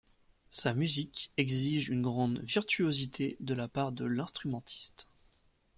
Sa 0.49 0.73
musique 0.73 1.31
exige 1.37 1.89
une 1.89 2.01
grande 2.01 2.39
virtuosité 2.39 3.37
de 3.39 3.53
la 3.53 3.67
part 3.67 3.91
de 3.91 4.03
l'instrumentiste. 4.03 5.07